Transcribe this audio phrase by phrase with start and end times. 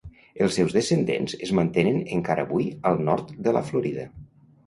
[0.43, 4.07] Els seus descendents es mantenen encara avui al nord de la Florida.